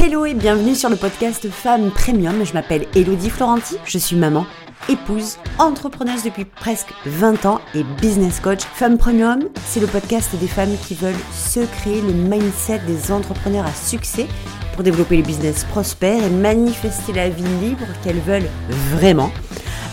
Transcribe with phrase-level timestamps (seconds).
[0.00, 2.46] Hello et bienvenue sur le podcast Femmes Premium.
[2.46, 4.46] Je m'appelle Elodie Florenti, je suis maman,
[4.88, 8.60] épouse, entrepreneuse depuis presque 20 ans et business coach.
[8.74, 13.66] Femmes Premium, c'est le podcast des femmes qui veulent se créer le mindset des entrepreneurs
[13.66, 14.28] à succès
[14.72, 18.48] pour développer les business prospères et manifester la vie libre qu'elles veulent
[18.92, 19.32] vraiment.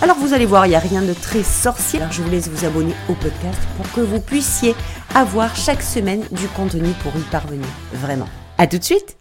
[0.03, 1.99] Alors vous allez voir, il n'y a rien de très sorcier.
[2.11, 4.75] Je vous laisse vous abonner au podcast pour que vous puissiez
[5.15, 7.65] avoir chaque semaine du contenu pour y parvenir.
[7.91, 8.29] Vraiment.
[8.59, 9.17] À tout de suite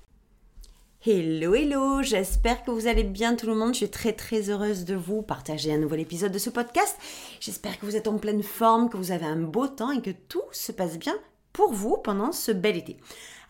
[1.07, 3.75] Hello, hello, j'espère que vous allez bien tout le monde.
[3.75, 6.97] Je suis très très heureuse de vous partager un nouvel épisode de ce podcast.
[7.41, 10.13] J'espère que vous êtes en pleine forme, que vous avez un beau temps et que
[10.13, 11.15] tout se passe bien
[11.53, 12.97] pour vous pendant ce bel été.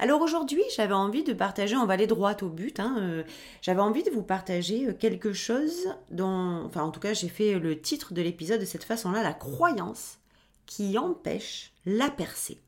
[0.00, 3.22] Alors aujourd'hui, j'avais envie de partager, on va aller droit au but, hein, euh,
[3.62, 7.60] j'avais envie de vous partager euh, quelque chose dont, enfin en tout cas j'ai fait
[7.60, 10.18] le titre de l'épisode de cette façon-là, la croyance
[10.66, 12.58] qui empêche la percée,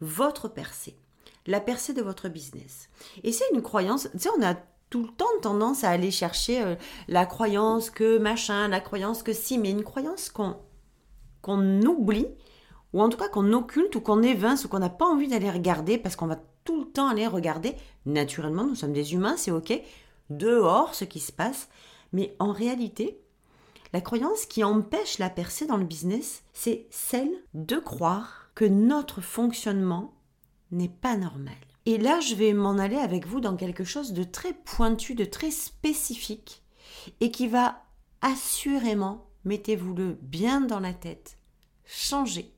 [0.00, 0.96] votre percée
[1.48, 2.88] la percée de votre business.
[3.24, 4.54] Et c'est une croyance, tu sais, on a
[4.90, 6.76] tout le temps tendance à aller chercher euh,
[7.08, 10.56] la croyance que machin, la croyance que si, mais une croyance qu'on
[11.40, 12.26] qu'on oublie,
[12.92, 15.50] ou en tout cas qu'on occulte ou qu'on évince ou qu'on n'a pas envie d'aller
[15.50, 17.74] regarder parce qu'on va tout le temps aller regarder.
[18.06, 19.80] Naturellement, nous sommes des humains, c'est ok,
[20.30, 21.68] dehors ce qui se passe,
[22.12, 23.20] mais en réalité,
[23.92, 29.20] la croyance qui empêche la percée dans le business, c'est celle de croire que notre
[29.20, 30.12] fonctionnement
[30.70, 31.54] n'est pas normal.
[31.86, 35.24] Et là, je vais m'en aller avec vous dans quelque chose de très pointu, de
[35.24, 36.62] très spécifique,
[37.20, 37.84] et qui va
[38.20, 41.38] assurément, mettez-vous-le bien dans la tête,
[41.84, 42.52] changer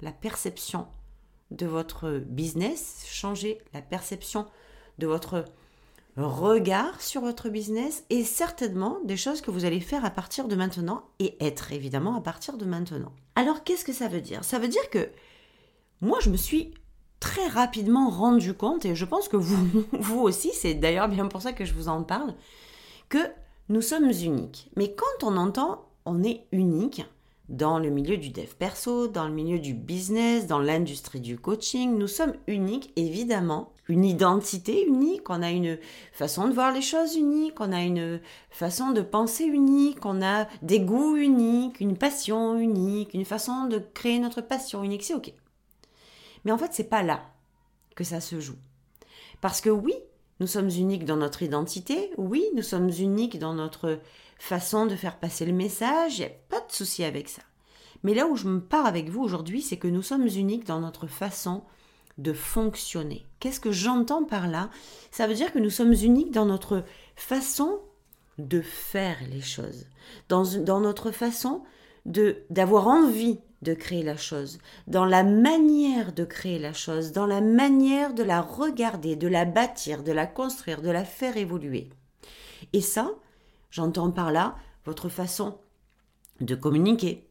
[0.00, 0.86] la perception
[1.50, 4.46] de votre business, changer la perception
[4.98, 5.44] de votre
[6.16, 10.56] regard sur votre business et certainement des choses que vous allez faire à partir de
[10.56, 13.12] maintenant et être évidemment à partir de maintenant.
[13.34, 14.44] Alors qu'est-ce que ça veut dire?
[14.44, 15.10] Ça veut dire que
[16.00, 16.74] moi je me suis
[17.20, 21.42] très rapidement rendu compte, et je pense que vous, vous aussi, c'est d'ailleurs bien pour
[21.42, 22.34] ça que je vous en parle,
[23.08, 23.18] que
[23.68, 24.70] nous sommes uniques.
[24.76, 27.04] Mais quand on entend on est unique
[27.48, 31.98] dans le milieu du dev perso, dans le milieu du business, dans l'industrie du coaching,
[31.98, 33.72] nous sommes uniques, évidemment.
[33.88, 35.76] Une identité unique, on a une
[36.12, 38.20] façon de voir les choses unique, on a une
[38.50, 43.82] façon de penser unique, on a des goûts uniques, une passion unique, une façon de
[43.94, 45.32] créer notre passion unique, c'est ok.
[46.44, 47.22] Mais en fait, c'est pas là
[47.94, 48.56] que ça se joue.
[49.40, 49.94] Parce que oui,
[50.40, 54.00] nous sommes uniques dans notre identité, oui, nous sommes uniques dans notre
[54.38, 57.42] façon de faire passer le message, il n'y a pas de souci avec ça.
[58.02, 60.80] Mais là où je me pars avec vous aujourd'hui, c'est que nous sommes uniques dans
[60.80, 61.62] notre façon
[62.16, 63.26] de fonctionner.
[63.38, 64.70] Qu'est-ce que j'entends par là?
[65.10, 66.84] Ça veut dire que nous sommes uniques dans notre
[67.16, 67.80] façon
[68.38, 69.86] de faire les choses,
[70.28, 71.62] dans, dans notre façon
[72.06, 77.26] de d'avoir envie de créer la chose, dans la manière de créer la chose, dans
[77.26, 81.90] la manière de la regarder, de la bâtir, de la construire, de la faire évoluer.
[82.72, 83.10] Et ça,
[83.70, 84.56] j'entends par là
[84.86, 85.58] votre façon
[86.40, 87.28] de communiquer,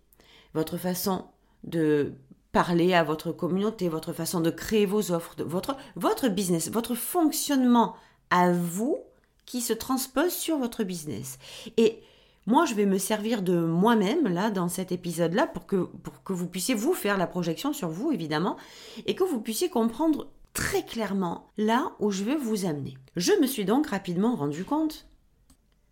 [0.53, 1.25] votre façon
[1.63, 2.13] de
[2.51, 7.95] parler à votre communauté, votre façon de créer vos offres, votre, votre business, votre fonctionnement
[8.29, 9.00] à vous
[9.45, 11.39] qui se transpose sur votre business.
[11.78, 12.03] Et
[12.49, 16.33] moi, je vais me servir de moi-même, là, dans cet épisode-là, pour que, pour que
[16.33, 18.57] vous puissiez vous faire la projection sur vous, évidemment,
[19.05, 22.97] et que vous puissiez comprendre très clairement là où je veux vous amener.
[23.15, 25.07] Je me suis donc rapidement rendu compte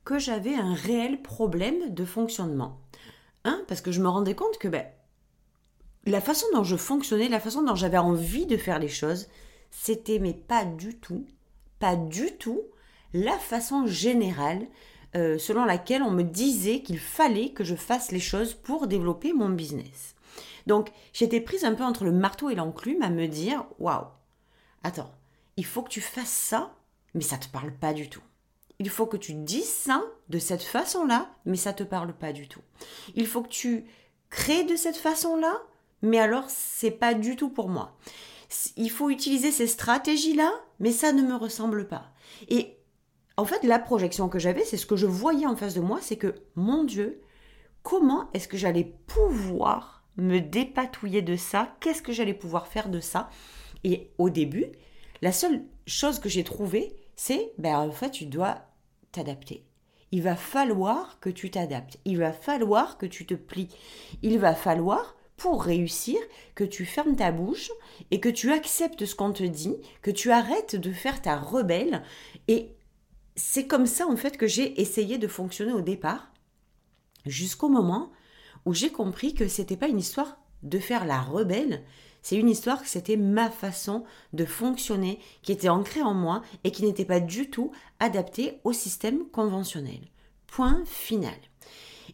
[0.03, 2.81] que j'avais un réel problème de fonctionnement.
[3.44, 4.88] Un, parce que je me rendais compte que ben,
[6.07, 9.28] la façon dont je fonctionnais, la façon dont j'avais envie de faire les choses,
[9.69, 11.28] c'était mais pas du tout,
[11.78, 12.63] pas du tout
[13.13, 14.66] la façon générale
[15.17, 19.33] euh, selon laquelle on me disait qu'il fallait que je fasse les choses pour développer
[19.33, 20.16] mon business.
[20.67, 24.05] Donc j'étais prise un peu entre le marteau et l'enclume à me dire waouh,
[24.83, 25.11] attends,
[25.55, 26.75] il faut que tu fasses ça,
[27.16, 28.22] mais ça te parle pas du tout.
[28.79, 32.47] Il faut que tu dises ça de cette façon-là, mais ça te parle pas du
[32.47, 32.61] tout.
[33.16, 33.85] Il faut que tu
[34.29, 35.63] crées de cette façon-là,
[36.03, 37.97] mais alors c'est pas du tout pour moi.
[38.75, 42.11] Il faut utiliser ces stratégies-là, mais ça ne me ressemble pas.
[42.49, 42.77] Et
[43.38, 46.00] en fait, la projection que j'avais, c'est ce que je voyais en face de moi,
[46.02, 47.22] c'est que, mon Dieu,
[47.84, 51.76] comment est-ce que j'allais pouvoir me dépatouiller de ça?
[51.79, 53.29] Qu'est-ce que j'allais pouvoir faire de ça?
[53.84, 54.66] Et au début,
[55.22, 58.58] la seule chose que j'ai trouvée, c'est, ben en fait, tu dois
[59.11, 59.64] t'adapter.
[60.11, 61.97] Il va falloir que tu t'adaptes.
[62.06, 63.70] Il va falloir que tu te plies.
[64.23, 66.17] Il va falloir pour réussir
[66.56, 67.72] que tu fermes ta bouche
[68.09, 72.02] et que tu acceptes ce qu'on te dit, que tu arrêtes de faire ta rebelle
[72.47, 72.77] et
[73.37, 76.34] c'est comme ça en fait que j'ai essayé de fonctionner au départ,
[77.25, 78.11] jusqu'au moment
[78.66, 81.84] où j'ai compris que c'était pas une histoire de faire la rebelle,
[82.23, 84.03] C'est une histoire que c'était ma façon
[84.34, 88.73] de fonctionner qui était ancrée en moi et qui n'était pas du tout adaptée au
[88.73, 90.01] système conventionnel.
[90.47, 91.37] Point final.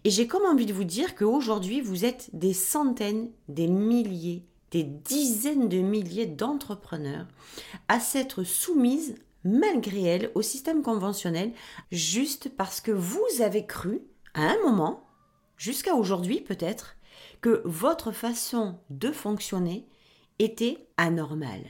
[0.03, 4.83] Et j'ai comme envie de vous dire qu'aujourd'hui, vous êtes des centaines, des milliers, des
[4.83, 7.27] dizaines de milliers d'entrepreneurs
[7.87, 11.51] à s'être soumises malgré elles au système conventionnel
[11.91, 14.01] juste parce que vous avez cru
[14.33, 15.05] à un moment,
[15.57, 16.97] jusqu'à aujourd'hui peut-être,
[17.41, 19.87] que votre façon de fonctionner
[20.39, 21.61] était anormal,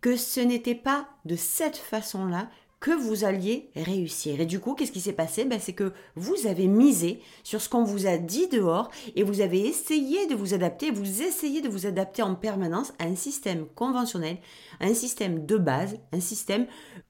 [0.00, 4.40] que ce n'était pas de cette façon-là que vous alliez réussir.
[4.40, 5.44] Et du coup, qu'est-ce qui s'est passé?
[5.44, 9.40] Ben, C'est que vous avez misé sur ce qu'on vous a dit dehors et vous
[9.40, 13.66] avez essayé de vous adapter, vous essayez de vous adapter en permanence à un système
[13.74, 14.38] conventionnel,
[14.80, 16.66] un système de base, un système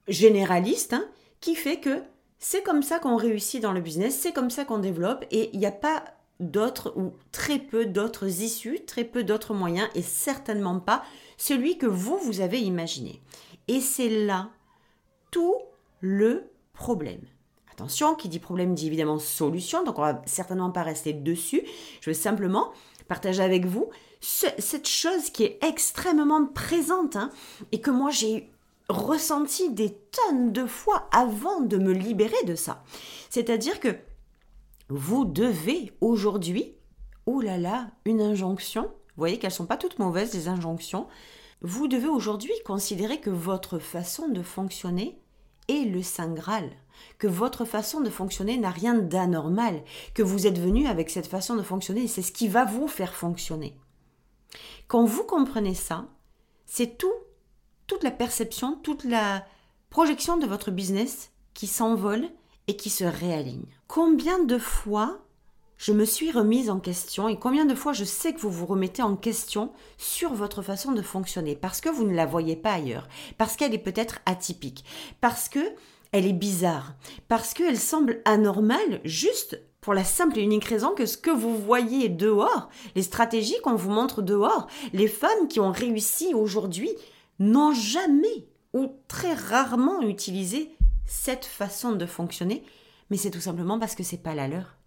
[0.09, 1.05] généraliste hein,
[1.41, 2.03] qui fait que
[2.39, 5.59] c'est comme ça qu'on réussit dans le business, c'est comme ça qu'on développe et il
[5.59, 6.05] n'y a pas
[6.41, 11.03] d'autres ou très peu d'autres issues, très peu d'autres moyens et certainement pas
[11.37, 13.21] celui que vous, vous avez imaginé.
[13.67, 14.51] Et c'est là
[15.31, 15.57] tout
[16.01, 17.21] le problème.
[17.73, 21.63] Attention, qui dit problème dit évidemment solution, donc on va certainement pas rester dessus.
[22.01, 22.73] Je veux simplement
[23.07, 23.89] partager avec vous
[24.21, 27.31] cette chose qui est extrêmement présente hein,
[27.71, 28.51] et que moi j'ai
[28.89, 32.83] ressenti des tonnes de fois avant de me libérer de ça.
[33.31, 33.97] C'est-à-dire que
[34.89, 36.75] vous devez aujourd'hui,
[37.27, 41.07] oh là là, une injonction, vous voyez qu'elles sont pas toutes mauvaises, les injonctions,
[41.61, 45.21] vous devez aujourd'hui considérer que votre façon de fonctionner
[45.69, 46.71] est le Saint Graal,
[47.19, 49.83] que votre façon de fonctionner n'a rien d'anormal,
[50.15, 52.89] que vous êtes venu avec cette façon de fonctionner et c'est ce qui va vous
[52.89, 53.77] faire fonctionner.
[54.87, 56.07] Quand vous comprenez ça,
[56.65, 57.13] c'est tout,
[57.87, 59.45] toute la perception, toute la
[59.91, 62.29] projection de votre business qui s'envole
[62.67, 63.67] et qui se réaligne.
[63.87, 65.25] Combien de fois
[65.79, 67.29] je me suis remise en question.
[67.29, 70.93] Et combien de fois je sais que vous vous remettez en question sur votre façon
[70.93, 71.57] de fonctionner?
[71.57, 73.09] Parce que vous ne la voyez pas ailleurs,
[73.39, 74.85] parce qu'elle est peut-être atypique,
[75.21, 75.61] parce que
[76.11, 76.95] elle est bizarre,
[77.29, 81.57] parce qu'elle semble anormale juste pour la simple et unique raison que ce que vous
[81.57, 86.91] voyez dehors, les stratégies qu'on vous montre dehors, les femmes qui ont réussi aujourd'hui
[87.39, 90.75] n'ont jamais ou très rarement utilisé
[91.07, 92.65] cette façon de fonctionner,
[93.11, 94.78] mais c'est tout simplement parce que c'est pas la leur.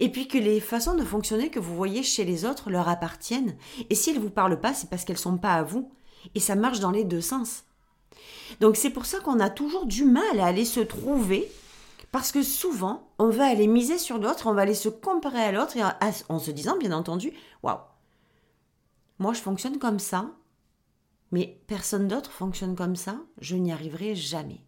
[0.00, 3.56] Et puis que les façons de fonctionner que vous voyez chez les autres leur appartiennent,
[3.90, 5.90] et si elles vous parlent pas, c'est parce qu'elles sont pas à vous,
[6.34, 7.64] et ça marche dans les deux sens.
[8.60, 11.50] Donc c'est pour ça qu'on a toujours du mal à aller se trouver,
[12.12, 15.52] parce que souvent on va aller miser sur l'autre, on va aller se comparer à
[15.52, 15.76] l'autre,
[16.28, 17.32] en se disant bien entendu,
[17.62, 17.78] waouh,
[19.18, 20.30] moi je fonctionne comme ça,
[21.30, 24.60] mais personne d'autre fonctionne comme ça, je n'y arriverai jamais.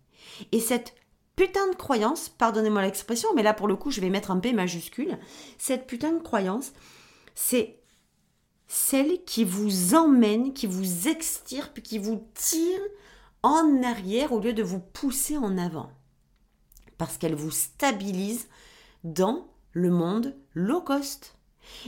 [0.53, 0.95] Et cette
[1.37, 4.53] putain de croyance, pardonnez-moi l'expression, mais là pour le coup je vais mettre un P
[4.53, 5.19] majuscule,
[5.59, 6.73] cette putain de croyance,
[7.35, 7.81] c'est
[8.69, 12.81] celle qui vous emmène, qui vous extirpe, qui vous tire
[13.43, 15.91] en arrière au lieu de vous pousser en avant.
[16.99, 18.49] Parce qu'elle vous stabilise
[19.05, 21.37] dans le monde low cost.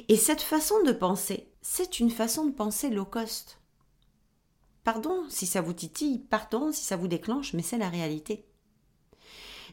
[0.08, 3.58] Et cette façon de penser, c'est une façon de penser low cost.
[4.84, 8.47] Pardon si ça vous titille, pardon si ça vous déclenche, mais c'est la réalité.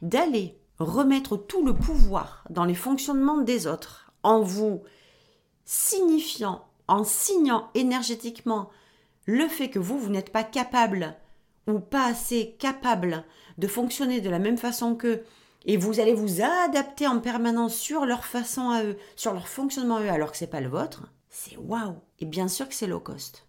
[0.02, 4.82] D'aller remettre tout le pouvoir dans les fonctionnements des autres en vous
[5.64, 8.70] signifiant, en signant énergétiquement
[9.26, 11.16] le fait que vous, vous n'êtes pas capable
[11.68, 13.24] ou pas assez capable
[13.58, 15.24] de fonctionner de la même façon qu'eux,
[15.66, 19.98] et vous allez vous adapter en permanence sur leur façon à eux, sur leur fonctionnement
[19.98, 21.96] à eux, alors que c'est pas le vôtre, c'est waouh.
[22.20, 23.48] Et bien sûr que c'est low cost.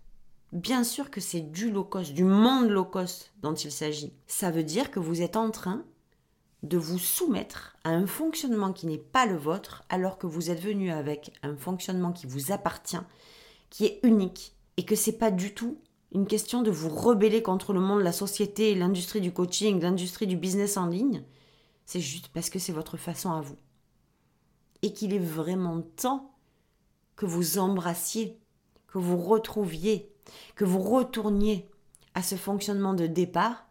[0.53, 4.15] Bien sûr que c'est du low cost, du monde low cost dont il s'agit.
[4.26, 5.85] Ça veut dire que vous êtes en train
[6.63, 10.61] de vous soumettre à un fonctionnement qui n'est pas le vôtre alors que vous êtes
[10.61, 13.01] venu avec un fonctionnement qui vous appartient,
[13.71, 15.79] qui est unique et que c'est pas du tout
[16.13, 20.37] une question de vous rebeller contre le monde, la société, l'industrie du coaching, l'industrie du
[20.37, 21.23] business en ligne.
[21.85, 23.57] C'est juste parce que c'est votre façon à vous.
[24.83, 26.35] Et qu'il est vraiment temps
[27.17, 28.39] que vous embrassiez,
[28.87, 30.11] que vous retrouviez
[30.55, 31.69] que vous retourniez
[32.15, 33.67] à ce fonctionnement de départ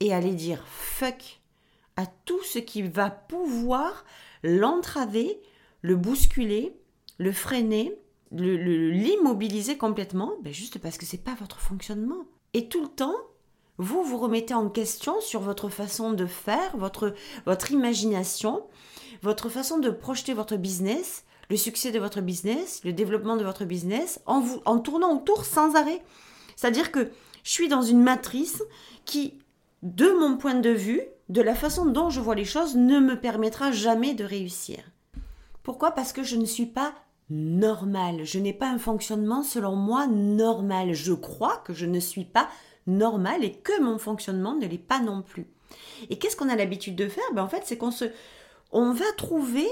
[0.00, 1.39] et allez dire fuck
[2.00, 4.04] à tout ce qui va pouvoir
[4.42, 5.40] l'entraver,
[5.82, 6.74] le bousculer,
[7.18, 7.94] le freiner,
[8.32, 12.24] l'immobiliser complètement, ben juste parce que c'est pas votre fonctionnement.
[12.54, 13.16] Et tout le temps,
[13.76, 17.14] vous vous remettez en question sur votre façon de faire, votre,
[17.44, 18.62] votre imagination,
[19.22, 23.64] votre façon de projeter votre business, le succès de votre business, le développement de votre
[23.64, 26.02] business, en, vous, en tournant autour sans arrêt.
[26.56, 27.10] C'est-à-dire que
[27.42, 28.62] je suis dans une matrice
[29.04, 29.34] qui,
[29.82, 33.18] de mon point de vue, de la façon dont je vois les choses, ne me
[33.18, 34.78] permettra jamais de réussir.
[35.62, 35.92] Pourquoi?
[35.92, 36.92] Parce que je ne suis pas
[37.28, 38.24] normal.
[38.24, 40.94] Je n'ai pas un fonctionnement selon moi normal.
[40.94, 42.48] Je crois que je ne suis pas
[42.86, 45.46] normal et que mon fonctionnement ne l'est pas non plus.
[46.08, 47.24] Et qu'est-ce qu'on a l'habitude de faire?
[47.32, 48.06] Ben En fait, c'est qu'on se,
[48.72, 49.68] on va trouver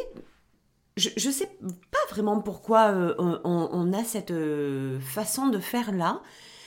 [0.99, 1.51] je ne sais
[1.91, 6.21] pas vraiment pourquoi euh, on, a cette euh, façon de faire là,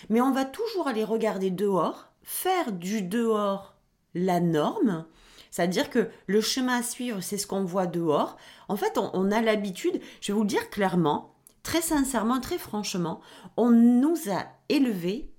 [0.10, 3.76] mais on va toujours aller regarder dehors, faire du dehors
[4.14, 5.06] la norme,
[5.52, 8.38] c'est-à-dire que le chemin à suivre, c'est ce qu'on voit dehors.
[8.70, 13.20] En fait, on, a l'habitude, je vais vous le dire clairement, très sincèrement, très franchement,
[13.58, 15.30] on nous a élevés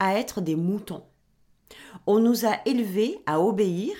[0.00, 1.04] à être des moutons.
[2.06, 3.94] On nous a élevés à obéir,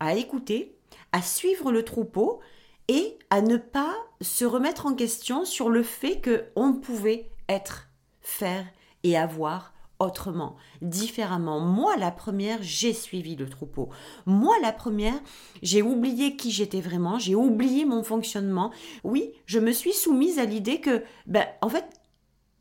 [0.00, 0.78] à écouter,
[1.12, 2.40] à suivre le troupeau
[2.88, 7.88] et à ne pas se remettre en question sur le fait qu'on pouvait être,
[8.20, 8.66] faire
[9.02, 11.60] et avoir autrement, différemment.
[11.60, 13.88] Moi, la première, j'ai suivi le troupeau.
[14.26, 15.20] Moi, la première,
[15.62, 18.70] j'ai oublié qui j'étais vraiment, j'ai oublié mon fonctionnement.
[19.04, 21.84] Oui, je me suis soumise à l'idée que, ben, en fait,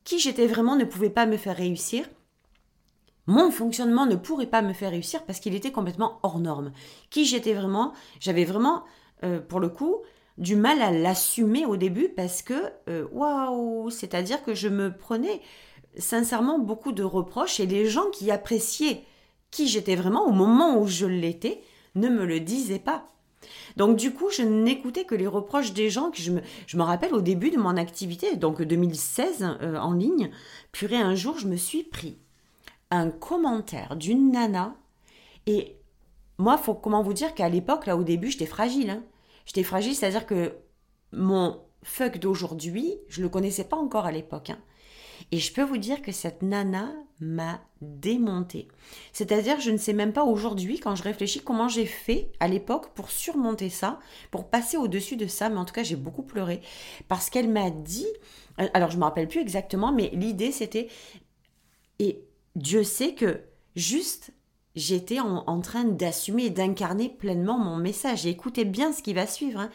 [0.04, 2.06] qui j'étais vraiment ne pouvait pas me faire réussir.
[3.26, 6.74] Mon fonctionnement ne pourrait pas me faire réussir parce qu'il était complètement hors norme.
[7.10, 8.84] Qui j'étais vraiment, j'avais vraiment,
[9.24, 10.02] euh, pour le coup,
[10.38, 15.42] du mal à l'assumer au début parce que, euh, waouh, c'est-à-dire que je me prenais
[15.98, 19.04] sincèrement beaucoup de reproches et les gens qui appréciaient
[19.52, 21.62] qui j'étais vraiment au moment où je l'étais
[21.96, 23.10] ne me le disaient pas.
[23.78, 26.84] Donc du coup, je n'écoutais que les reproches des gens que je me, je me
[26.84, 30.32] rappelle au début de mon activité, donc 2016 euh, en ligne,
[30.72, 32.18] purée, un jour, je me suis pris
[32.90, 34.76] un commentaire d'une nana
[35.48, 35.76] et
[36.38, 38.90] moi, faut comment vous dire qu'à l'époque, là au début, j'étais fragile.
[38.90, 39.04] Hein.
[39.46, 40.54] J'étais fragile, c'est-à-dire que
[41.12, 44.50] mon fuck d'aujourd'hui, je le connaissais pas encore à l'époque.
[44.50, 44.58] Hein.
[45.32, 48.68] Et je peux vous dire que cette nana m'a démonté.
[49.14, 52.90] C'est-à-dire, je ne sais même pas aujourd'hui, quand je réfléchis, comment j'ai fait à l'époque
[52.94, 54.00] pour surmonter ça,
[54.32, 56.62] pour passer au-dessus de ça, mais en tout cas, j'ai beaucoup pleuré.
[57.08, 58.08] Parce qu'elle m'a dit,
[58.60, 60.88] euh, alors je ne me rappelle plus exactement, mais l'idée c'était,
[62.00, 62.24] et
[62.56, 63.42] Dieu sait que
[63.76, 64.32] juste
[64.76, 68.26] j'étais en, train d'assumer et d'incarner pleinement mon message.
[68.26, 69.60] Et écoutez bien ce qui va suivre.
[69.60, 69.70] Hein.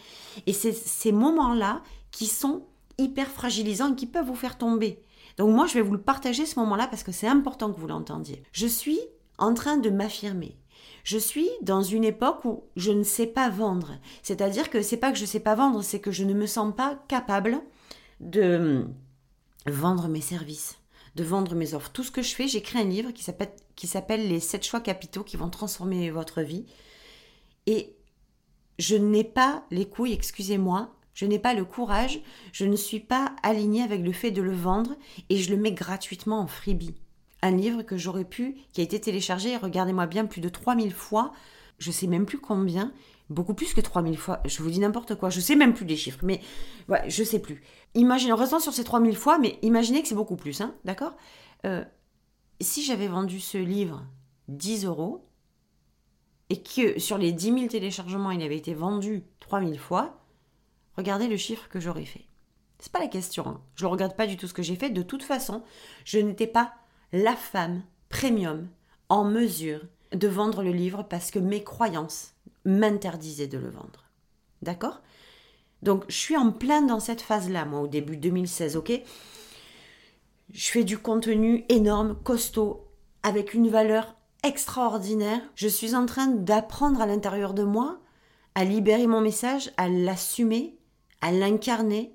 [0.47, 2.62] Et c'est ces moments-là qui sont
[2.99, 5.00] hyper fragilisants et qui peuvent vous faire tomber.
[5.38, 7.87] Donc moi, je vais vous le partager ce moment-là parce que c'est important que vous
[7.87, 8.42] l'entendiez.
[8.52, 9.00] Je suis
[9.38, 10.59] en train de m'affirmer.
[11.04, 13.95] Je suis dans une époque où je ne sais pas vendre.
[14.23, 16.47] C'est-à-dire que c'est pas que je ne sais pas vendre, c'est que je ne me
[16.47, 17.61] sens pas capable
[18.21, 18.85] de
[19.66, 20.78] vendre mes services,
[21.14, 21.90] de vendre mes offres.
[21.92, 24.80] Tout ce que je fais, j'écris un livre qui s'appelle, qui s'appelle Les 7 choix
[24.80, 26.66] capitaux qui vont transformer votre vie.
[27.66, 27.97] Et
[28.78, 32.20] je n'ai pas les couilles, excusez-moi, je n'ai pas le courage,
[32.52, 34.94] je ne suis pas alignée avec le fait de le vendre
[35.28, 36.94] et je le mets gratuitement en freebie.
[37.42, 41.32] Un livre que j'aurais pu, qui a été téléchargé, regardez-moi bien, plus de 3000 fois,
[41.78, 42.92] je sais même plus combien,
[43.30, 45.96] beaucoup plus que 3000 fois, je vous dis n'importe quoi, je sais même plus les
[45.96, 46.40] chiffres, mais
[46.88, 47.64] ouais, je sais plus.
[47.96, 51.16] Imaginez, en sur ces 3000 fois, mais imaginez que c'est beaucoup plus, hein, d'accord?
[51.66, 51.84] Euh,
[52.60, 54.06] Si j'avais vendu ce livre
[54.46, 55.26] 10 euros,
[56.48, 60.14] et que sur les 10 000 téléchargements, il avait été vendu 3000 fois,
[60.99, 62.25] regardez le chiffre que j'aurais fait.
[62.78, 63.47] C'est pas la question.
[63.47, 63.61] Hein.
[63.76, 64.90] Je ne regarde pas du tout ce que j'ai fait.
[64.90, 65.62] De toute façon,
[66.05, 66.75] je n'étais pas
[67.12, 68.69] la femme premium
[69.09, 69.81] en mesure
[70.12, 74.05] de vendre le livre parce que mes croyances m'interdisaient de le vendre.
[74.62, 75.00] D'accord?
[75.83, 79.00] Donc, je suis en plein dans cette phase-là, moi, au début 2016, ok?
[80.52, 82.88] Je fais du contenu énorme, costaud,
[83.23, 85.43] avec une valeur extraordinaire.
[85.55, 88.00] Je suis en train d'apprendre à l'intérieur de moi
[88.55, 90.77] à libérer mon message, à l'assumer,
[91.20, 92.12] à l'incarner,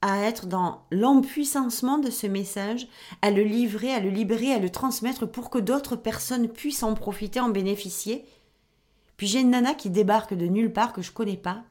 [0.00, 2.88] à être dans l'empuissancement de ce message,
[3.22, 6.94] à le livrer, à le libérer, à le transmettre pour que d'autres personnes puissent en
[6.94, 8.24] profiter, en bénéficier.
[9.16, 11.64] Puis j'ai une nana qui débarque de nulle part que je connais pas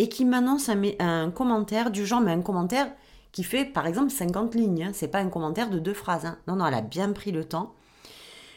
[0.00, 2.92] et qui m'annonce un, commentaire du genre, mais un commentaire
[3.32, 4.84] qui fait par exemple 50 lignes.
[4.84, 4.90] Hein.
[4.92, 6.26] C'est pas un commentaire de deux phrases.
[6.26, 6.38] Hein.
[6.48, 7.74] Non, non, elle a bien pris le temps.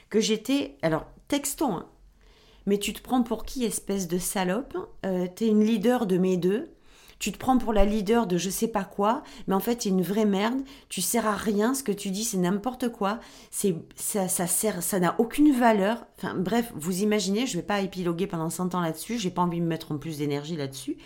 [0.09, 1.85] Que j'étais, alors texton, hein.
[2.65, 4.75] mais tu te prends pour qui, espèce de salope?
[5.05, 6.72] Euh, T'es une leader de mes deux
[7.23, 9.87] tu te prends pour la leader de je sais pas quoi, mais en fait, c'est
[9.87, 13.77] une vraie merde, tu sers à rien, ce que tu dis, c'est n'importe quoi, c'est
[13.95, 16.05] ça, ça sert, ça n'a aucune valeur.
[16.17, 19.59] Enfin, bref, vous imaginez, je vais pas épiloguer pendant 100 ans là-dessus, j'ai pas envie
[19.59, 20.97] de me mettre en plus d'énergie là-dessus,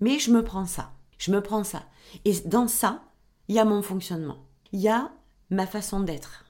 [0.00, 1.82] mais je me prends ça, je me prends ça.
[2.24, 3.02] Et dans ça,
[3.48, 5.12] il y a mon fonctionnement, il y a
[5.50, 6.46] ma façon d'être,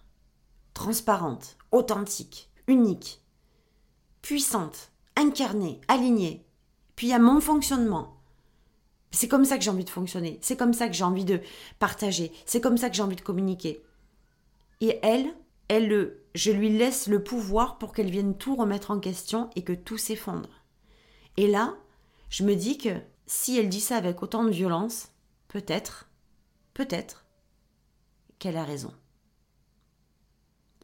[0.73, 3.25] transparente, authentique, unique,
[4.23, 6.47] puissante, incarnée, alignée.
[6.95, 8.20] Puis il y a mon fonctionnement,
[9.11, 10.38] c'est comme ça que j'ai envie de fonctionner.
[10.40, 11.40] C'est comme ça que j'ai envie de
[11.79, 12.33] partager.
[12.47, 13.83] C'est comme ça que j'ai envie de communiquer.
[14.81, 15.35] Et elle,
[15.69, 19.73] elle, je lui laisse le pouvoir pour qu'elle vienne tout remettre en question et que
[19.73, 20.64] tout s'effondre.
[21.37, 21.75] Et là,
[22.29, 25.09] je me dis que si elle dit ça avec autant de violence,
[25.49, 26.09] peut-être
[26.75, 27.26] peut-être
[28.38, 28.93] qu'elle a raison.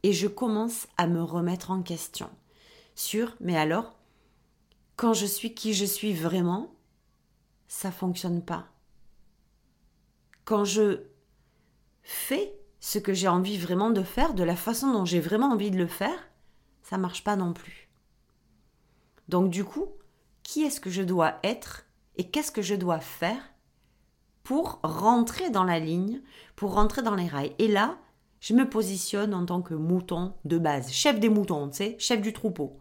[0.02, 2.30] Et je commence à me remettre en question
[2.94, 3.96] sur, mais alors,
[4.96, 6.75] quand je suis qui je suis vraiment,
[7.68, 8.68] ça fonctionne pas.
[10.44, 11.02] Quand je
[12.02, 15.70] fais ce que j'ai envie vraiment de faire, de la façon dont j'ai vraiment envie
[15.70, 16.28] de le faire,
[16.82, 17.88] ça marche pas non plus.
[19.28, 19.88] Donc du coup,
[20.42, 23.42] qui est-ce que je dois être et qu'est-ce que je dois faire
[24.44, 26.22] pour rentrer dans la ligne,
[26.54, 27.54] pour rentrer dans les rails?
[27.58, 27.98] Et là,
[28.38, 32.20] je me positionne en tant que mouton de base, chef des moutons, tu sais, chef
[32.20, 32.78] du troupeau.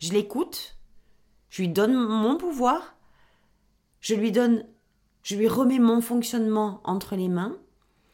[0.00, 0.76] Je l'écoute,
[1.48, 2.95] je lui donne mon pouvoir,
[4.06, 4.64] je lui donne,
[5.24, 7.56] je lui remets mon fonctionnement entre les mains,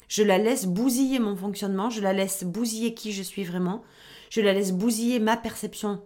[0.09, 3.83] je la laisse bousiller mon fonctionnement, je la laisse bousiller qui je suis vraiment,
[4.31, 6.03] je la laisse bousiller ma perception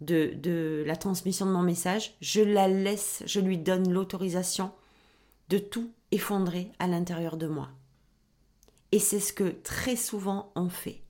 [0.00, 4.72] de, de la transmission de mon message, je la laisse, je lui donne l'autorisation
[5.50, 7.68] de tout effondrer à l'intérieur de moi.
[8.90, 11.00] Et c'est ce que très souvent on fait.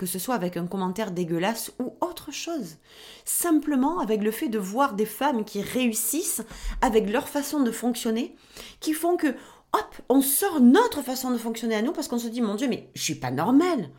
[0.00, 2.78] Que ce soit avec un commentaire dégueulasse ou autre chose.
[3.26, 6.40] Simplement avec le fait de voir des femmes qui réussissent
[6.80, 8.34] avec leur façon de fonctionner,
[8.80, 12.28] qui font que, hop, on sort notre façon de fonctionner à nous parce qu'on se
[12.28, 13.90] dit, mon Dieu, mais je suis pas normale.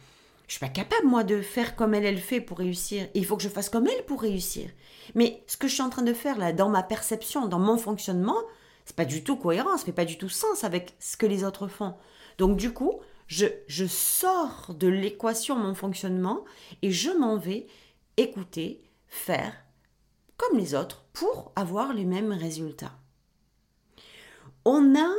[0.48, 3.08] Je suis pas capable, moi, de faire comme elle, elle fait pour réussir.
[3.13, 4.72] il faut que je fasse comme elle pour réussir.
[5.13, 7.77] Mais ce que je suis en train de faire là, dans ma perception, dans mon
[7.77, 8.39] fonctionnement,
[8.86, 11.43] c'est pas du tout cohérent, ça fait pas du tout sens avec ce que les
[11.43, 11.93] autres font.
[12.39, 13.01] Donc du coup,
[13.32, 16.44] je, sors de l'équation mon fonctionnement
[16.82, 17.66] et je m'en vais
[18.18, 19.54] écouter, faire
[20.36, 22.92] comme les autres pour avoir les mêmes résultats.
[24.66, 25.10] On a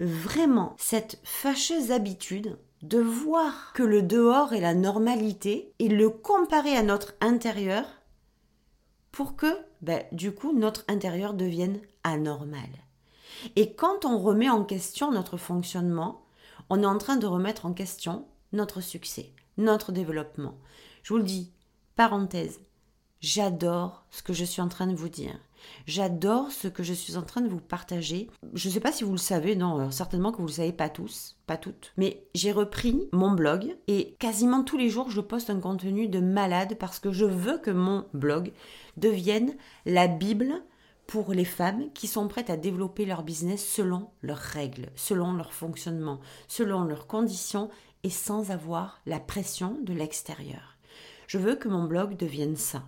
[0.00, 6.76] vraiment cette fâcheuse habitude de voir que le dehors est la normalité et le comparer
[6.76, 7.84] à notre intérieur
[9.12, 12.68] pour que, ben, du coup, notre intérieur devienne anormal.
[13.54, 16.21] Et quand on remet en question notre fonctionnement,
[16.74, 18.24] on est en train de remettre en question
[18.54, 20.54] notre succès, notre développement.
[21.02, 21.52] Je vous le dis,
[21.96, 22.60] parenthèse,
[23.20, 25.38] j'adore ce que je suis en train de vous dire.
[25.86, 28.30] J'adore ce que je suis en train de vous partager.
[28.54, 30.54] Je ne sais pas si vous le savez, non, euh, certainement que vous ne le
[30.54, 31.92] savez pas tous, pas toutes.
[31.98, 36.20] Mais j'ai repris mon blog et quasiment tous les jours, je poste un contenu de
[36.20, 38.54] malade parce que je veux que mon blog
[38.96, 39.54] devienne
[39.84, 40.54] la Bible
[41.06, 45.52] pour les femmes qui sont prêtes à développer leur business selon leurs règles, selon leur
[45.52, 47.70] fonctionnement, selon leurs conditions
[48.02, 50.76] et sans avoir la pression de l'extérieur.
[51.26, 52.82] Je veux que mon blog devienne ça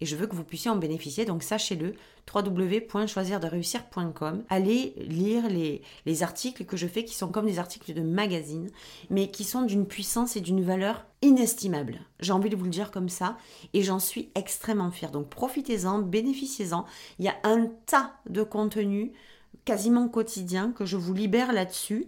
[0.00, 1.24] et je veux que vous puissiez en bénéficier.
[1.24, 1.94] Donc sachez-le,
[2.32, 4.44] www.choisirdereussir.com.
[4.48, 8.70] Allez lire les, les articles que je fais qui sont comme des articles de magazine,
[9.10, 12.00] mais qui sont d'une puissance et d'une valeur inestimable.
[12.20, 13.36] J'ai envie de vous le dire comme ça
[13.72, 15.10] et j'en suis extrêmement fière.
[15.10, 16.84] Donc profitez-en, bénéficiez-en.
[17.18, 19.12] Il y a un tas de contenus
[19.64, 22.06] quasiment quotidien que je vous libère là-dessus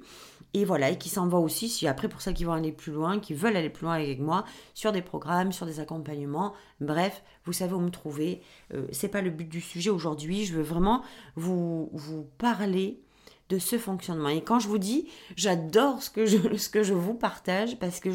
[0.56, 2.90] et voilà, et qui s'en va aussi, si après pour celles qui vont aller plus
[2.90, 7.22] loin, qui veulent aller plus loin avec moi, sur des programmes, sur des accompagnements, bref,
[7.44, 8.40] vous savez où me trouver.
[8.72, 11.02] Euh, c'est pas le but du sujet aujourd'hui, je veux vraiment
[11.34, 13.02] vous, vous parler
[13.50, 14.30] de ce fonctionnement.
[14.30, 16.38] Et quand je vous dis, j'adore ce que je,
[16.94, 18.08] vous partage parce que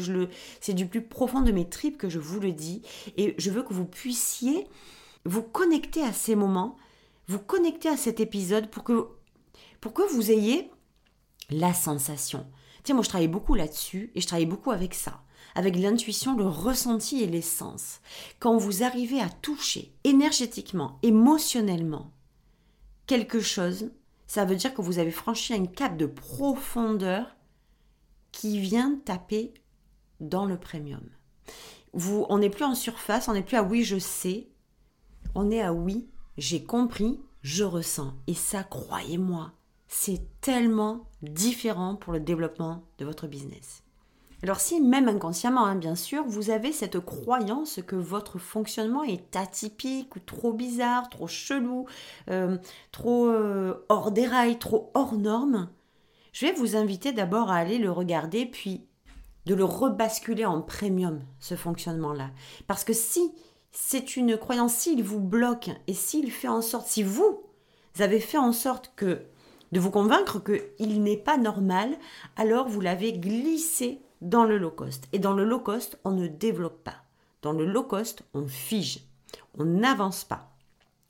[0.60, 2.82] c'est du plus profond de mes tripes que je vous le dis.
[3.16, 4.66] Et je veux que vous puissiez
[5.24, 6.76] vous connecter à ces moments,
[7.28, 9.06] vous connecter à cet épisode pour que,
[9.80, 10.71] pour que vous ayez
[11.50, 12.46] la sensation.
[12.82, 15.22] Tiens, moi je travaille beaucoup là-dessus et je travaille beaucoup avec ça,
[15.54, 18.00] avec l'intuition, le ressenti et l'essence.
[18.40, 22.12] Quand vous arrivez à toucher énergétiquement, émotionnellement
[23.06, 23.90] quelque chose,
[24.26, 27.36] ça veut dire que vous avez franchi un cap de profondeur
[28.32, 29.52] qui vient taper
[30.20, 31.06] dans le premium.
[31.92, 34.48] Vous, on n'est plus en surface, on n'est plus à oui, je sais,
[35.34, 38.14] on est à oui, j'ai compris, je ressens.
[38.26, 39.52] Et ça, croyez-moi,
[39.94, 43.82] c'est tellement différent pour le développement de votre business.
[44.42, 49.36] Alors si même inconsciemment, hein, bien sûr, vous avez cette croyance que votre fonctionnement est
[49.36, 51.86] atypique ou trop bizarre, trop chelou,
[52.30, 52.56] euh,
[52.90, 55.68] trop euh, hors des rails, trop hors norme,
[56.32, 58.86] je vais vous inviter d'abord à aller le regarder, puis
[59.44, 62.30] de le rebasculer en premium, ce fonctionnement-là.
[62.66, 63.32] Parce que si
[63.72, 67.42] c'est une croyance, s'il vous bloque et s'il fait en sorte, si vous
[68.00, 69.26] avez fait en sorte que
[69.72, 71.96] de vous convaincre qu'il n'est pas normal,
[72.36, 75.08] alors vous l'avez glissé dans le low cost.
[75.12, 77.02] Et dans le low cost, on ne développe pas.
[77.42, 79.00] Dans le low cost, on fige.
[79.58, 80.52] On n'avance pas.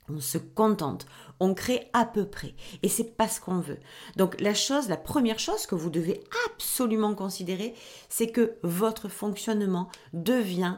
[0.09, 1.05] On se contente,
[1.39, 2.55] on crée à peu près.
[2.81, 3.79] Et c'est pas ce qu'on veut.
[4.17, 7.73] Donc la chose, la première chose que vous devez absolument considérer,
[8.09, 10.77] c'est que votre fonctionnement devient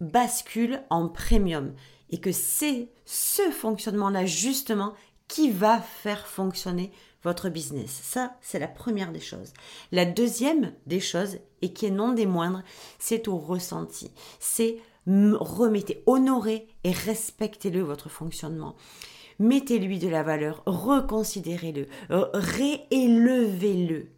[0.00, 1.72] bascule en premium.
[2.10, 4.92] Et que c'est ce fonctionnement-là justement
[5.26, 7.90] qui va faire fonctionner votre business.
[8.02, 9.52] Ça, c'est la première des choses.
[9.92, 12.62] La deuxième des choses, et qui est non des moindres,
[12.98, 14.10] c'est au ressenti.
[14.38, 18.76] C'est remettez, honorez et respectez-le votre fonctionnement.
[19.38, 24.08] Mettez-lui de la valeur, reconsidérez-le, euh, réélevez-le.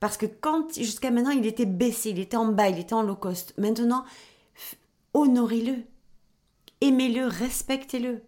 [0.00, 3.02] Parce que quand jusqu'à maintenant il était baissé, il était en bas, il était en
[3.02, 4.04] low cost, maintenant
[5.14, 5.76] honorez-le,
[6.80, 8.22] aimez-le, respectez-le.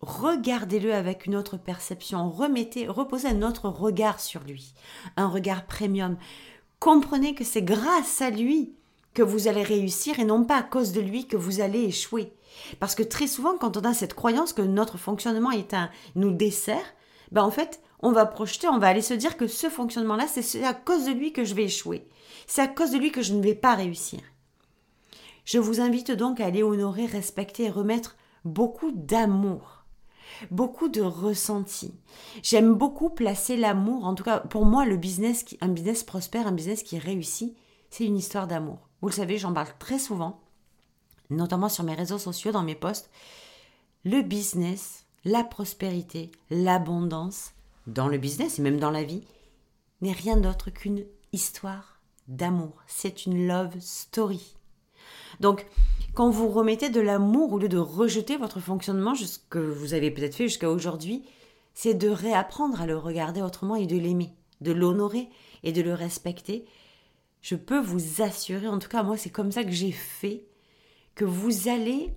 [0.00, 4.74] Regardez-le avec une autre perception, remettez, reposez un autre regard sur lui,
[5.16, 6.16] un regard premium.
[6.80, 8.74] Comprenez que c'est grâce à lui
[9.14, 12.34] que vous allez réussir et non pas à cause de lui que vous allez échouer.
[12.78, 16.32] Parce que très souvent, quand on a cette croyance que notre fonctionnement est un, nous
[16.32, 16.94] dessert,
[17.32, 20.62] ben en fait, on va projeter, on va aller se dire que ce fonctionnement-là, c'est
[20.64, 22.06] à cause de lui que je vais échouer.
[22.46, 24.20] C'est à cause de lui que je ne vais pas réussir.
[25.46, 29.75] Je vous invite donc à aller honorer, respecter et remettre beaucoup d'amour,
[30.50, 31.94] beaucoup de ressenti.
[32.42, 36.46] J'aime beaucoup placer l'amour, en tout cas pour moi le business, qui, un business prospère,
[36.46, 37.56] un business qui réussit,
[37.90, 38.88] c'est une histoire d'amour.
[39.00, 40.40] Vous le savez, j'en parle très souvent,
[41.30, 43.10] notamment sur mes réseaux sociaux, dans mes posts.
[44.04, 47.52] Le business, la prospérité, l'abondance,
[47.86, 49.22] dans le business et même dans la vie,
[50.00, 52.82] n'est rien d'autre qu'une histoire d'amour.
[52.86, 54.56] C'est une love story.
[55.40, 55.66] Donc,
[56.16, 60.10] quand vous remettez de l'amour au lieu de rejeter votre fonctionnement, ce que vous avez
[60.10, 61.26] peut-être fait jusqu'à aujourd'hui,
[61.74, 65.28] c'est de réapprendre à le regarder autrement et de l'aimer, de l'honorer
[65.62, 66.64] et de le respecter.
[67.42, 70.46] Je peux vous assurer, en tout cas moi c'est comme ça que j'ai fait,
[71.14, 72.14] que vous allez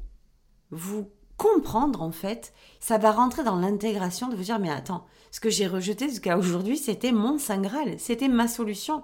[0.71, 5.41] vous comprendre en fait, ça va rentrer dans l'intégration de vous dire mais attends, ce
[5.41, 9.03] que j'ai rejeté jusqu'à aujourd'hui c'était mon Saint Graal, c'était ma solution.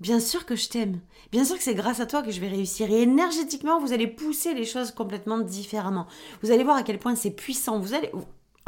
[0.00, 1.00] Bien sûr que je t'aime.
[1.32, 2.90] Bien sûr que c'est grâce à toi que je vais réussir.
[2.90, 6.06] Et énergétiquement, vous allez pousser les choses complètement différemment.
[6.42, 7.80] Vous allez voir à quel point c'est puissant.
[7.80, 8.10] Vous allez,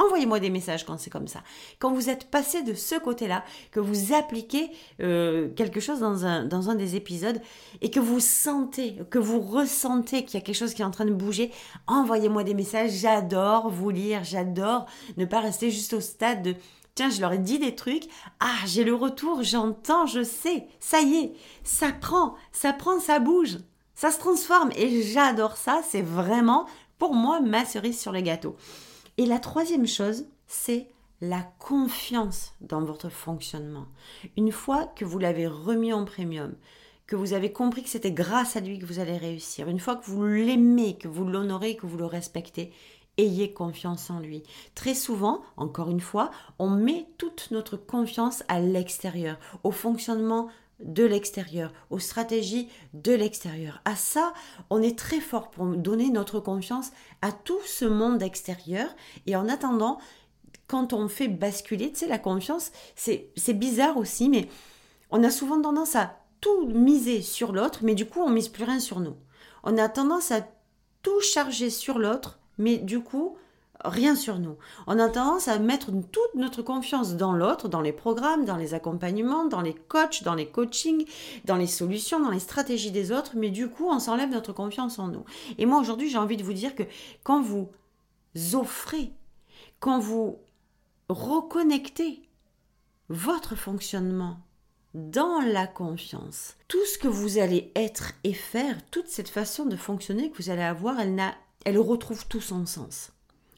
[0.01, 1.43] Envoyez-moi des messages quand c'est comme ça.
[1.79, 4.71] Quand vous êtes passé de ce côté-là, que vous appliquez
[5.03, 7.39] euh, quelque chose dans un, dans un des épisodes
[7.83, 10.91] et que vous sentez, que vous ressentez qu'il y a quelque chose qui est en
[10.91, 11.51] train de bouger,
[11.87, 12.93] envoyez-moi des messages.
[12.93, 14.87] J'adore vous lire, j'adore
[15.19, 16.55] ne pas rester juste au stade de
[17.09, 18.05] je leur ai dit des trucs,
[18.41, 21.33] ah, j'ai le retour, j'entends, je sais, ça y est,
[21.65, 23.59] ça prend, ça prend, ça bouge,
[23.95, 24.71] ça se transforme.
[24.77, 26.67] Et j'adore ça, c'est vraiment
[26.99, 28.57] pour moi ma cerise sur le gâteau.
[29.17, 30.89] Et la troisième chose, c'est
[31.21, 33.87] la confiance dans votre fonctionnement.
[34.37, 36.55] Une fois que vous l'avez remis en premium,
[37.07, 39.97] que vous avez compris que c'était grâce à lui que vous allez réussir, une fois
[39.97, 42.73] que vous l'aimez, que vous l'honorez, que vous le respectez,
[43.21, 44.43] ayez confiance en lui.
[44.75, 50.49] Très souvent, encore une fois, on met toute notre confiance à l'extérieur, au fonctionnement
[50.83, 53.81] de l'extérieur, aux stratégies de l'extérieur.
[53.85, 54.33] À ça,
[54.71, 58.89] on est très fort pour donner notre confiance à tout ce monde extérieur.
[59.27, 59.99] Et en attendant,
[60.67, 64.49] quand on fait basculer, tu sais, la confiance, c'est bizarre aussi, mais
[65.11, 68.65] on a souvent tendance à tout miser sur l'autre, mais du coup, on mise plus
[68.65, 69.17] rien sur nous.
[69.63, 70.47] On a tendance à
[71.03, 73.37] tout charger sur l'autre, mais du coup,
[73.85, 74.57] rien sur nous.
[74.87, 78.75] On a tendance à mettre toute notre confiance dans l'autre, dans les programmes, dans les
[78.75, 81.07] accompagnements, dans les coachs, dans les coachings,
[81.47, 84.99] dans les solutions, dans les stratégies des autres, mais du coup, on s'enlève notre confiance
[84.99, 85.25] en nous.
[85.59, 86.85] Et moi, aujourd'hui, j'ai envie de vous dire que
[87.25, 87.69] quand vous
[88.53, 89.13] offrez,
[89.81, 90.39] quand vous
[91.09, 92.23] reconnectez
[93.09, 94.37] votre fonctionnement
[94.93, 99.77] dans la confiance, tout ce que vous allez être et faire, toute cette façon de
[99.77, 101.15] fonctionner que vous allez avoir, elle,
[101.65, 103.13] elle retrouve tout son sens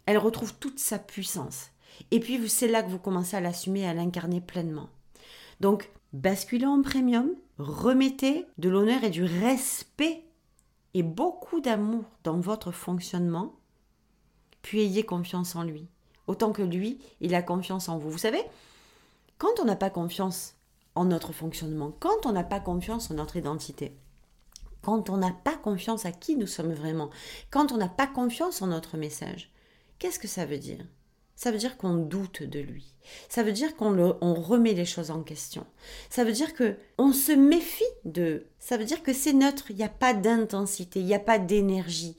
[0.06, 1.70] elle retrouve toute sa puissance.
[2.10, 4.88] Et puis c'est là que vous commencez à l'assumer, à l'incarner pleinement.
[5.60, 10.24] Donc, basculez en premium, remettez de l'honneur et du respect
[10.94, 13.54] et beaucoup d'amour dans votre fonctionnement,
[14.62, 15.86] puis ayez confiance en lui.
[16.26, 18.10] Autant que lui, il a confiance en vous.
[18.10, 18.42] Vous savez,
[19.38, 20.54] quand on n'a pas confiance
[20.94, 23.96] en notre fonctionnement, quand on n'a pas confiance en notre identité,
[24.82, 27.10] quand on n'a pas confiance à qui nous sommes vraiment,
[27.50, 29.52] quand on n'a pas confiance en notre message,
[30.02, 30.84] Qu'est-ce que ça veut dire?
[31.36, 32.92] Ça veut dire qu'on doute de lui.
[33.28, 33.94] Ça veut dire qu'on
[34.34, 35.64] remet les choses en question.
[36.10, 38.48] Ça veut dire que on se méfie de.
[38.58, 39.70] Ça veut dire que c'est neutre.
[39.70, 42.16] Il n'y a pas d'intensité, il n'y a pas d'énergie.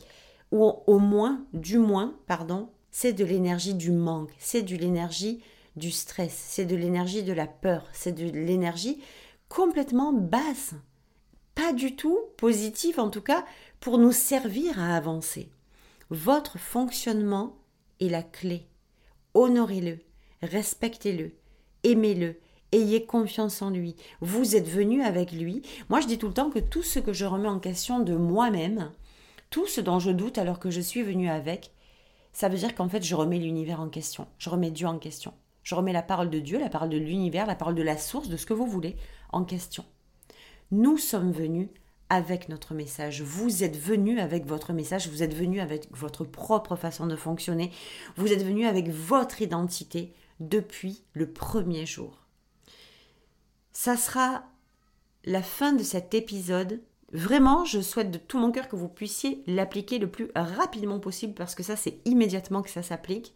[0.53, 4.31] Ou au moins, du moins, pardon, c'est de l'énergie du manque.
[4.39, 5.43] C'est de l'énergie
[5.75, 6.33] du stress.
[6.33, 7.89] C'est de l'énergie de la peur.
[7.91, 9.01] C'est de l'énergie
[9.49, 10.73] complètement basse.
[11.55, 13.45] Pas du tout positive, en tout cas,
[13.79, 15.49] pour nous servir à avancer.
[16.09, 17.55] Votre fonctionnement
[18.09, 18.67] la clé.
[19.33, 19.99] Honorez-le,
[20.41, 21.31] respectez-le,
[21.83, 22.39] aimez-le,
[22.71, 23.95] ayez confiance en lui.
[24.21, 25.61] Vous êtes venu avec lui.
[25.89, 28.15] Moi, je dis tout le temps que tout ce que je remets en question de
[28.15, 28.91] moi-même,
[29.49, 31.71] tout ce dont je doute alors que je suis venu avec,
[32.31, 34.27] ça veut dire qu'en fait, je remets l'univers en question.
[34.37, 35.33] Je remets Dieu en question.
[35.61, 38.27] Je remets la parole de Dieu, la parole de l'univers, la parole de la source,
[38.27, 38.95] de ce que vous voulez,
[39.31, 39.85] en question.
[40.73, 41.69] Nous sommes venus
[42.09, 43.21] avec notre message.
[43.21, 47.71] Vous êtes venus avec votre message, vous êtes venus avec votre propre façon de fonctionner,
[48.17, 52.25] vous êtes venus avec votre identité depuis le premier jour.
[53.71, 54.45] Ça sera
[55.25, 56.81] la fin de cet épisode.
[57.11, 61.35] Vraiment, je souhaite de tout mon cœur que vous puissiez l'appliquer le plus rapidement possible
[61.35, 63.35] parce que ça, c'est immédiatement que ça s'applique.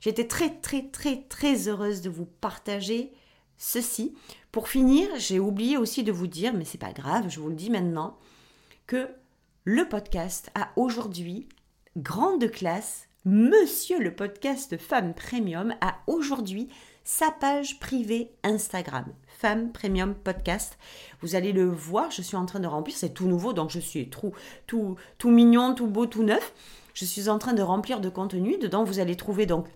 [0.00, 3.12] J'étais très, très, très, très heureuse de vous partager
[3.60, 4.14] ceci.
[4.50, 7.54] Pour finir, j'ai oublié aussi de vous dire, mais c'est pas grave, je vous le
[7.54, 8.16] dis maintenant,
[8.88, 9.08] que
[9.64, 11.48] le podcast a aujourd'hui
[11.96, 13.06] grande classe.
[13.26, 16.68] Monsieur le podcast Femme Premium a aujourd'hui
[17.04, 20.78] sa page privée Instagram, Femme Premium Podcast.
[21.20, 23.78] Vous allez le voir, je suis en train de remplir, c'est tout nouveau, donc je
[23.78, 24.32] suis tout,
[24.66, 26.54] tout, tout mignon, tout beau, tout neuf.
[26.94, 28.56] Je suis en train de remplir de contenu.
[28.58, 29.66] Dedans, vous allez trouver donc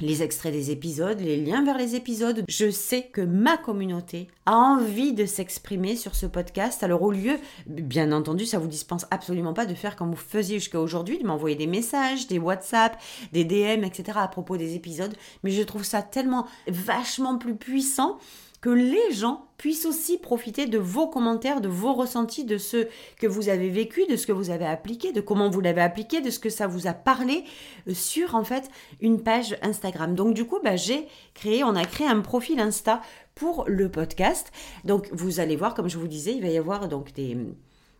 [0.00, 2.44] les extraits des épisodes, les liens vers les épisodes.
[2.48, 6.82] Je sais que ma communauté a envie de s'exprimer sur ce podcast.
[6.82, 10.58] Alors au lieu, bien entendu, ça vous dispense absolument pas de faire comme vous faisiez
[10.58, 13.00] jusqu'à aujourd'hui, de m'envoyer des messages, des WhatsApp,
[13.32, 14.18] des DM, etc.
[14.22, 15.14] à propos des épisodes.
[15.42, 18.18] Mais je trouve ça tellement vachement plus puissant
[18.60, 23.26] que les gens puissent aussi profiter de vos commentaires, de vos ressentis, de ce que
[23.26, 26.30] vous avez vécu, de ce que vous avez appliqué, de comment vous l'avez appliqué, de
[26.30, 27.44] ce que ça vous a parlé
[27.88, 30.14] euh, sur en fait une page Instagram.
[30.14, 33.02] Donc du coup, bah, j'ai créé, on a créé un profil Insta
[33.34, 34.50] pour le podcast.
[34.84, 37.36] Donc vous allez voir, comme je vous disais, il va y avoir donc des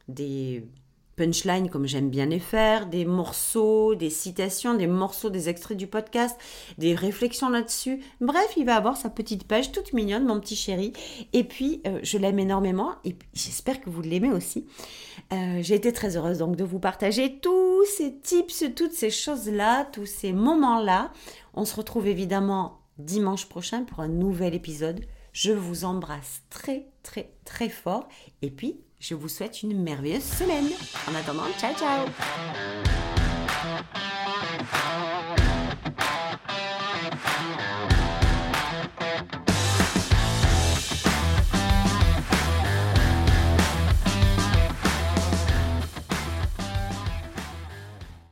[0.08, 0.64] des
[1.18, 5.88] punchlines comme j'aime bien les faire, des morceaux, des citations, des morceaux, des extraits du
[5.88, 6.38] podcast,
[6.78, 8.00] des réflexions là-dessus.
[8.20, 10.92] Bref, il va avoir sa petite page toute mignonne, mon petit chéri.
[11.32, 14.66] Et puis, euh, je l'aime énormément et j'espère que vous l'aimez aussi.
[15.32, 19.84] Euh, j'ai été très heureuse donc de vous partager tous ces tips, toutes ces choses-là,
[19.86, 21.10] tous ces moments-là.
[21.54, 25.04] On se retrouve évidemment dimanche prochain pour un nouvel épisode.
[25.32, 28.08] Je vous embrasse très très très fort
[28.40, 30.68] et puis je vous souhaite une merveilleuse semaine.
[31.08, 32.06] En attendant, ciao ciao